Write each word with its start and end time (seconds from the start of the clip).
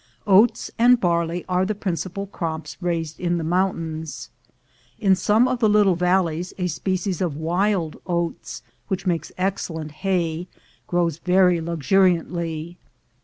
Oats 0.25 0.71
and 0.79 0.99
barley 0.99 1.45
are 1.47 1.63
the 1.63 1.75
principal 1.75 2.25
crops 2.25 2.75
raised 2.81 3.19
in 3.19 3.37
the 3.37 3.43
mountains. 3.43 4.31
In 4.97 5.15
some 5.15 5.47
of 5.47 5.59
the 5.59 5.69
little 5.69 5.93
valleys 5.95 6.55
a 6.57 6.65
species 6.65 7.21
of 7.21 7.37
wild 7.37 8.01
oats, 8.07 8.63
which 8.87 9.05
makes 9.05 9.31
excellent 9.37 9.91
hay, 9.91 10.47
grows 10.87 11.19
very 11.19 11.61
luxuriantly. 11.61 12.79